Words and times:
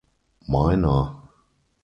Miner. 0.51 1.13